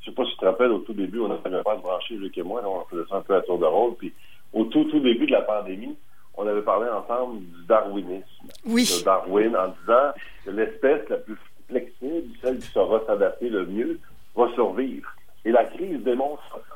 je 0.00 0.06
sais 0.06 0.12
pas 0.14 0.24
si 0.24 0.32
tu 0.32 0.38
te 0.38 0.44
rappelles, 0.44 0.70
au 0.72 0.78
tout 0.80 0.92
début, 0.92 1.20
on 1.20 1.28
n'avait 1.28 1.62
pas 1.62 1.76
de 1.76 1.80
brancher, 1.82 2.14
Luc 2.14 2.36
et 2.38 2.42
moi, 2.42 2.60
là, 2.62 2.68
on 2.68 2.84
faisait 2.86 3.08
ça 3.08 3.16
un 3.16 3.20
peu 3.22 3.34
à 3.36 3.42
tour 3.42 3.58
de 3.58 3.66
rôle, 3.66 3.94
puis 3.96 4.12
au 4.52 4.64
tout, 4.64 4.84
tout 4.84 5.00
début 5.00 5.26
de 5.26 5.32
la 5.32 5.42
pandémie, 5.42 5.96
on 6.34 6.46
avait 6.46 6.62
parlé 6.62 6.88
ensemble 6.90 7.40
du 7.40 7.66
darwinisme 7.68 8.24
Oui. 8.66 8.84
de 8.84 9.04
Darwin 9.04 9.54
en 9.56 9.68
disant 9.68 10.12
que 10.44 10.50
l'espèce 10.50 11.08
la 11.10 11.18
plus 11.18 11.36
flexible, 11.68 12.28
celle 12.42 12.58
qui 12.58 12.68
saura 12.68 13.00
s'adapter 13.06 13.48
le 13.50 13.66
mieux, 13.66 14.00
va 14.34 14.48
survivre. 14.54 15.08
Et 15.44 15.50
la 15.52 15.64
crise 15.64 16.02
démontre 16.02 16.42
ça. 16.50 16.71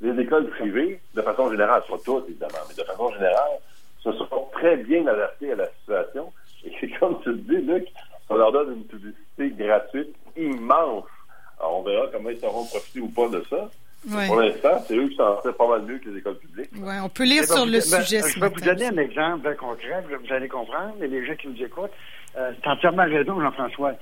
Les 0.00 0.18
écoles 0.18 0.48
privées, 0.48 1.00
de 1.14 1.22
façon 1.22 1.50
générale, 1.50 1.82
pas 1.88 1.98
toutes 2.04 2.28
évidemment, 2.28 2.58
mais 2.68 2.74
de 2.74 2.82
façon 2.84 3.10
générale, 3.12 3.58
se 4.02 4.12
sont 4.12 4.48
très 4.52 4.76
bien 4.78 5.06
adaptées 5.06 5.52
à 5.52 5.56
la 5.56 5.68
situation. 5.68 6.32
Et 6.64 6.90
comme 6.98 7.20
tu 7.22 7.30
le 7.30 7.38
dis, 7.38 7.56
Luc, 7.56 7.88
on 8.28 8.36
leur 8.36 8.52
donne 8.52 8.72
une 8.72 8.84
publicité 8.84 9.50
gratuite 9.50 10.14
immense. 10.36 11.04
Alors, 11.58 11.78
on 11.78 11.82
verra 11.82 12.06
comment 12.12 12.30
ils 12.30 12.38
sauront 12.38 12.64
profiter 12.64 13.00
ou 13.00 13.08
pas 13.08 13.28
de 13.28 13.44
ça. 13.50 13.68
Ouais. 14.08 14.26
Pour 14.26 14.40
l'instant, 14.40 14.82
c'est 14.86 14.96
eux 14.96 15.08
qui 15.08 15.16
s'en 15.16 15.42
sortent 15.42 15.52
pas 15.52 15.68
mal 15.68 15.82
mieux 15.82 15.98
que 15.98 16.08
les 16.08 16.18
écoles 16.18 16.38
publiques. 16.38 16.70
Ouais, 16.76 16.98
on 17.02 17.08
peut 17.08 17.24
lire 17.24 17.44
sur 17.44 17.66
le 17.66 17.72
ben, 17.72 17.80
sujet 17.80 18.20
Je 18.20 18.32
ce 18.32 18.40
vais 18.40 18.48
vous 18.48 18.60
donner 18.60 18.86
un 18.86 18.96
exemple 18.96 19.42
bien 19.42 19.54
concret, 19.54 20.02
vous 20.08 20.32
allez 20.34 20.48
comprendre, 20.48 20.94
et 21.02 21.06
les 21.06 21.26
gens 21.26 21.34
qui 21.34 21.48
nous 21.48 21.62
écoutent. 21.62 21.90
Euh, 22.38 22.52
c'est 22.62 22.70
entièrement 22.70 23.04
raison, 23.04 23.40
Jean-François. 23.40 23.92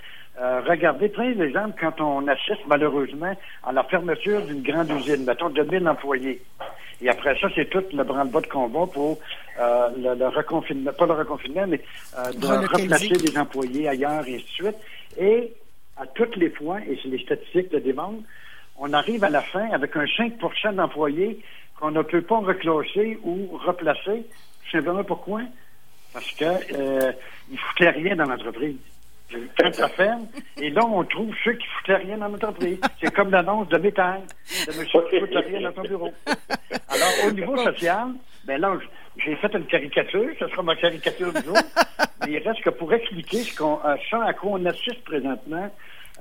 Euh, 0.40 0.60
regardez, 0.68 1.08
prenez 1.08 1.34
l'exemple 1.34 1.74
quand 1.80 2.00
on 2.00 2.28
assiste 2.28 2.60
malheureusement 2.68 3.34
à 3.64 3.72
la 3.72 3.82
fermeture 3.84 4.40
d'une 4.42 4.62
grande 4.62 4.90
usine, 4.90 5.24
mettons 5.24 5.50
de 5.50 5.62
1000 5.62 5.88
employés. 5.88 6.42
Et 7.00 7.08
après 7.08 7.36
ça, 7.40 7.48
c'est 7.54 7.68
tout 7.68 7.84
le 7.92 8.04
branle-bas 8.04 8.40
de 8.42 8.46
combat 8.46 8.86
pour 8.92 9.18
euh, 9.58 9.88
le, 9.96 10.14
le 10.14 10.28
reconfinement, 10.28 10.92
pas 10.92 11.06
le 11.06 11.14
reconfinement, 11.14 11.66
mais 11.66 11.80
euh, 12.16 12.32
de 12.32 12.46
replacer 12.46 13.16
des 13.16 13.36
employés 13.36 13.88
ailleurs 13.88 14.26
et 14.28 14.36
ainsi 14.36 14.44
de 14.44 14.50
suite. 14.50 14.76
Et 15.18 15.52
à 15.96 16.06
toutes 16.06 16.36
les 16.36 16.50
fois, 16.50 16.78
et 16.80 16.98
c'est 17.02 17.08
les 17.08 17.18
statistiques 17.18 17.72
le 17.72 17.80
démontrent, 17.80 18.22
on 18.78 18.92
arrive 18.92 19.24
à 19.24 19.30
la 19.30 19.42
fin 19.42 19.70
avec 19.70 19.96
un 19.96 20.04
5% 20.04 20.74
d'employés 20.74 21.40
qu'on 21.78 21.90
ne 21.90 22.02
peut 22.02 22.22
pas 22.22 22.38
reclasser 22.38 23.18
ou 23.22 23.58
replacer. 23.64 24.24
Tout 24.64 24.70
simplement 24.78 25.04
pourquoi? 25.04 25.42
Parce 26.12 26.30
que 26.32 26.44
euh, 26.44 27.12
ils 27.50 27.58
foutaient 27.58 27.90
rien 27.90 28.16
dans 28.16 28.24
l'entreprise. 28.24 28.76
Quand 29.58 29.88
ferme, 29.88 30.26
et 30.56 30.70
là, 30.70 30.82
on 30.86 31.04
trouve 31.04 31.34
ceux 31.44 31.52
qui 31.52 31.66
foutaient 31.66 31.96
rien 31.96 32.16
dans 32.16 32.28
l'entreprise. 32.28 32.80
C'est 32.98 33.14
comme 33.14 33.30
l'annonce 33.30 33.68
de 33.68 33.76
métal, 33.76 34.22
de 34.66 34.78
monsieur 34.78 35.02
qui 35.10 35.20
foutait 35.20 35.40
rien 35.40 35.70
dans 35.70 35.74
son 35.74 35.82
bureau. 35.82 36.10
Alors, 36.88 37.26
au 37.26 37.30
niveau 37.32 37.56
social, 37.58 38.08
ben 38.44 38.58
là, 38.58 38.72
j'ai 39.18 39.36
fait 39.36 39.52
une 39.52 39.66
caricature, 39.66 40.30
ce 40.38 40.48
sera 40.48 40.62
ma 40.62 40.76
caricature 40.76 41.30
du 41.32 41.42
jour, 41.42 41.58
mais 42.22 42.32
il 42.32 42.38
reste 42.38 42.62
que 42.62 42.70
pour 42.70 42.92
expliquer 42.94 43.42
ce, 43.42 43.54
qu'on, 43.54 43.78
euh, 43.84 43.96
ce 44.10 44.16
à 44.16 44.32
quoi 44.32 44.52
on 44.52 44.64
assiste 44.64 45.04
présentement, 45.04 45.70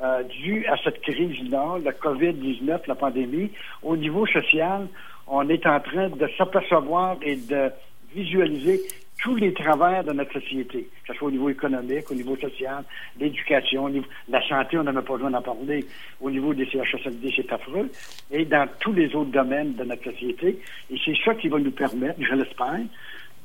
euh, 0.04 0.24
dû 0.24 0.66
à 0.68 0.75
cette 0.84 1.01
crise-là, 1.01 1.77
la 1.84 1.92
COVID-19, 1.92 2.80
la 2.88 2.96
pandémie, 2.96 3.51
au 3.84 3.96
niveau 3.98 4.25
social, 4.27 4.88
on 5.27 5.48
est 5.50 5.66
en 5.66 5.80
train 5.80 6.10
de 6.10 6.27
s'apercevoir 6.38 7.18
et 7.22 7.36
de 7.36 7.72
visualiser 8.13 8.80
tous 9.24 9.36
les 9.36 9.51
travers 9.51 10.04
de 10.04 10.13
notre 10.13 10.34
société, 10.39 10.84
que 11.04 11.12
ce 11.12 11.18
soit 11.18 11.27
au 11.27 11.32
niveau 11.32 11.50
économique, 11.50 12.10
au 12.12 12.13
niveau 12.13 12.38
social, 12.38 12.84
l'éducation, 13.20 13.92
la 14.30 14.48
santé, 14.48 14.77
on 14.77 14.84
n'en 14.84 14.96
a 14.96 15.01
pas 15.01 15.13
besoin 15.16 15.32
d'en 15.32 15.42
parler, 15.42 15.84
au 16.22 16.30
niveau 16.30 16.54
des 16.54 16.68
CHSLD, 16.68 17.34
c'est 17.36 17.51
affreux, 17.51 17.89
et 18.32 18.46
dans 18.46 18.68
tous 18.80 18.94
les 18.94 19.16
autres 19.16 19.32
domaines 19.32 19.74
de 19.74 19.84
notre 19.84 20.04
société. 20.12 20.60
Et 20.92 20.96
c'est 21.04 21.16
ça 21.25 21.34
qui 21.34 21.48
va 21.48 21.58
nous 21.58 21.72
permettre, 21.72 22.20
je 22.20 22.34
l'espère, 22.36 22.80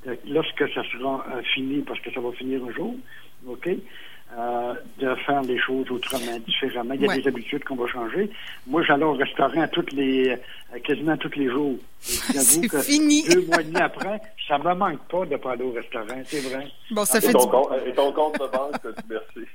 de- 0.06 0.18
lorsque 0.28 0.68
ça 0.74 0.82
sera 0.92 1.24
euh, 1.34 1.42
fini, 1.54 1.80
parce 1.80 2.00
que 2.00 2.12
ça 2.12 2.20
va 2.20 2.30
finir 2.32 2.60
un 2.68 2.72
jour, 2.72 2.94
OK, 3.48 3.70
euh, 4.38 4.74
de 4.98 5.14
faire 5.26 5.42
les 5.42 5.58
choses 5.58 5.90
autrement, 5.90 6.38
différemment. 6.46 6.94
Il 6.94 7.02
y 7.02 7.04
a 7.04 7.08
Ouais. 7.08 7.20
des 7.20 7.28
habitudes 7.28 7.64
qu'on 7.64 7.76
va 7.76 7.86
changer. 7.86 8.30
Moi, 8.66 8.82
j'allais 8.82 9.04
au 9.04 9.12
restaurant 9.14 9.60
à 9.60 9.68
toutes 9.68 9.92
les, 9.92 10.30
euh, 10.30 10.78
quasiment 10.84 11.16
tous 11.16 11.32
les 11.36 11.48
jours. 11.50 11.76
Et 12.08 12.32
j'avoue 12.34 12.44
C'est 12.62 12.68
que 12.68 12.80
fini. 12.80 13.22
Deux 13.28 13.46
mois 13.46 13.60
et 13.60 13.64
demi 13.64 13.76
après, 13.80 14.20
ça 14.48 14.58
me 14.58 14.74
manque 14.74 15.00
pas 15.08 15.26
de 15.26 15.36
pas 15.36 15.52
aller 15.52 15.64
au 15.64 15.72
restaurant, 15.72 16.06
c'est 16.26 16.40
vrai. 16.40 16.66
Bon, 16.90 17.04
ça 17.04 17.18
Et 17.18 17.20
fait 17.20 17.32
ton, 17.32 17.44
du... 17.44 17.50
compte, 17.50 17.68
et 17.86 17.92
ton 17.92 18.12
compte 18.12 18.34
de 18.34 18.46
banque, 18.46 18.94
merci. 19.08 19.48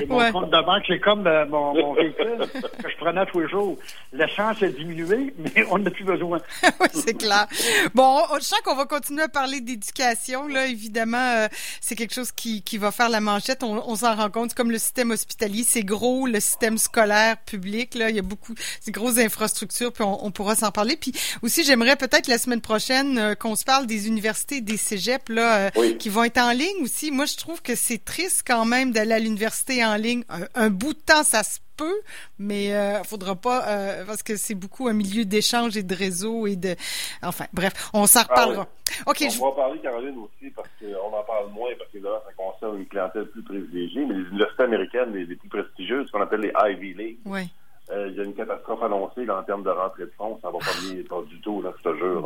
Et 0.00 0.06
mon 0.06 0.18
Ouais. 0.18 0.30
compte 0.30 0.50
de 0.50 0.64
banque, 0.64 0.84
c'est 0.86 1.00
comme 1.00 1.26
euh, 1.26 1.44
mon, 1.46 1.74
mon 1.74 1.94
véhicule 1.94 2.38
que 2.82 2.88
je 2.90 2.96
prenais 2.96 3.26
tous 3.26 3.40
les 3.40 3.48
jours. 3.48 3.76
L'essence 4.12 4.62
a 4.62 4.68
diminué, 4.68 5.34
mais 5.56 5.64
on 5.70 5.78
n'a 5.78 5.90
plus 5.90 6.04
besoin. 6.04 6.38
oui, 6.80 6.86
c'est 6.92 7.14
clair. 7.18 7.46
Bon, 7.94 8.22
on- 8.30 8.36
je 8.38 8.44
sens 8.44 8.60
qu'on 8.64 8.76
va 8.76 8.84
continuer 8.86 9.22
à 9.22 9.28
parler 9.28 9.60
d'éducation. 9.60 10.46
Là, 10.46 10.66
évidemment, 10.66 11.16
euh, 11.18 11.48
c'est 11.80 11.96
quelque 11.96 12.14
chose 12.14 12.30
qui, 12.30 12.62
qui 12.62 12.78
va 12.78 12.92
faire 12.92 13.08
la 13.08 13.20
manchette. 13.20 13.64
On, 13.64 13.82
on 13.90 13.96
s'en 13.96 14.14
rend 14.14 14.30
compte. 14.30 14.54
Comme 14.54 14.70
le 14.70 14.78
système 14.78 15.10
hospitalier, 15.10 15.64
c'est 15.66 15.82
gros. 15.82 16.26
Le 16.28 16.38
système 16.38 16.78
scolaire 16.78 17.36
public, 17.38 17.94
là, 17.96 18.10
il 18.10 18.16
y 18.16 18.20
a 18.20 18.22
beaucoup, 18.22 18.54
c'est 18.80 18.92
grosses 18.92 19.18
infrastructures. 19.18 19.92
Puis 19.92 20.04
on, 20.04 20.24
on 20.24 20.30
pourra 20.30 20.54
s'en 20.54 20.70
parler. 20.70 20.96
Puis 20.96 21.12
aussi, 21.42 21.64
j'aimerais 21.64 21.96
peut-être 21.96 22.28
la 22.28 22.38
semaine 22.38 22.60
prochaine 22.60 23.18
euh, 23.18 23.34
qu'on 23.34 23.56
se 23.56 23.64
parle 23.64 23.86
des 23.86 24.06
universités, 24.06 24.60
des 24.60 24.76
cégeps 24.76 25.28
là, 25.30 25.56
euh, 25.66 25.70
Oui. 25.76 25.98
qui 25.98 26.10
vont 26.10 26.22
être 26.22 26.38
en 26.38 26.52
ligne 26.52 26.82
aussi. 26.82 27.10
Moi, 27.10 27.24
je 27.26 27.36
trouve 27.36 27.60
que 27.60 27.74
c'est 27.74 28.04
triste 28.04 28.44
quand 28.46 28.64
même 28.64 28.92
d'aller 28.92 29.14
à 29.14 29.18
l'université 29.18 29.47
en 29.84 29.96
ligne. 29.96 30.24
Un, 30.28 30.46
un 30.54 30.70
bout 30.70 30.94
de 30.94 30.98
temps, 30.98 31.22
ça 31.22 31.42
se 31.42 31.58
peut, 31.76 32.00
mais 32.38 32.74
euh, 32.74 33.02
faudra 33.04 33.36
pas 33.36 33.66
euh, 33.68 34.04
parce 34.04 34.22
que 34.22 34.36
c'est 34.36 34.54
beaucoup 34.54 34.88
un 34.88 34.92
milieu 34.92 35.24
d'échange 35.24 35.76
et 35.76 35.82
de 35.82 35.94
réseau 35.94 36.46
et 36.46 36.56
de 36.56 36.74
enfin 37.22 37.46
bref, 37.52 37.90
on 37.94 38.06
s'en 38.06 38.22
reparlera. 38.22 38.66
OK, 39.06 39.18
On 39.26 39.30
je- 39.30 39.40
va 39.40 39.52
parler, 39.52 39.78
Caroline, 39.80 40.18
aussi, 40.18 40.50
parce 40.50 40.68
qu'on 40.80 41.16
en 41.16 41.22
parle 41.22 41.50
moins, 41.52 41.70
parce 41.78 41.90
que 41.90 41.98
là, 41.98 42.20
ça 42.26 42.32
concerne 42.36 42.78
une 42.78 42.86
clientèle 42.86 43.26
plus 43.26 43.42
privilégiée, 43.42 44.04
mais 44.06 44.14
les 44.14 44.28
universités 44.28 44.62
américaines, 44.64 45.12
les, 45.14 45.24
les 45.26 45.36
plus 45.36 45.48
prestigieuses, 45.48 46.06
ce 46.06 46.12
qu'on 46.12 46.22
appelle 46.22 46.40
les 46.40 46.52
Ivy 46.72 46.94
League, 46.94 47.18
ouais. 47.26 47.46
euh, 47.90 48.08
il 48.10 48.16
y 48.16 48.20
a 48.20 48.24
une 48.24 48.34
catastrophe 48.34 48.82
annoncée 48.82 49.24
là, 49.24 49.38
en 49.38 49.42
termes 49.44 49.62
de 49.62 49.70
rentrée 49.70 50.04
de 50.04 50.12
fonds. 50.16 50.38
Ça 50.42 50.50
va 50.50 50.58
pas 50.58 50.64
pas 51.08 51.22
du 51.28 51.40
tout, 51.42 51.62
là, 51.62 51.72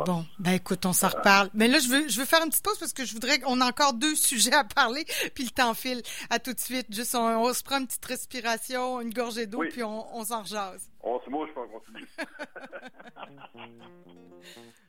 Bon, 0.05 0.25
ben 0.39 0.51
écoute, 0.53 0.85
on 0.85 0.93
s'en 0.93 1.09
reparle. 1.09 1.49
Mais 1.53 1.67
là, 1.67 1.79
je 1.79 1.87
veux, 1.87 2.07
je 2.09 2.19
veux 2.19 2.25
faire 2.25 2.41
une 2.43 2.49
petite 2.49 2.63
pause 2.63 2.77
parce 2.79 2.93
que 2.93 3.05
je 3.05 3.13
voudrais 3.13 3.39
qu'on 3.39 3.61
a 3.61 3.65
encore 3.67 3.93
deux 3.93 4.15
sujets 4.29 4.53
à 4.53 4.63
parler, 4.63 5.05
puis 5.33 5.45
le 5.45 5.49
temps 5.49 5.73
file. 5.73 6.01
À 6.29 6.39
tout 6.39 6.53
de 6.53 6.59
suite. 6.59 6.87
Juste, 6.89 7.15
on, 7.15 7.25
on 7.45 7.53
se 7.53 7.63
prend 7.63 7.79
une 7.79 7.87
petite 7.87 8.05
respiration, 8.05 9.01
une 9.01 9.13
gorgée 9.13 9.47
d'eau, 9.47 9.59
Oui. 9.59 9.69
puis 9.71 9.83
on, 9.83 10.15
on 10.15 10.25
s'en 10.25 10.41
rejase. 10.43 10.89
On 11.01 11.19
se 11.21 11.29
mouche, 11.29 11.49
puis 11.53 11.61
on 11.65 11.79
continue. 11.79 12.07